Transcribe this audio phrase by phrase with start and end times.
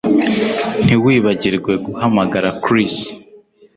[0.83, 2.95] Ntiwibagirwe guhamagara Chris